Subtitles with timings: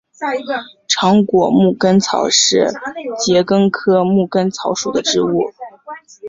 [0.87, 2.71] 长果牧根草是
[3.19, 5.53] 桔梗科牧根草属的植物。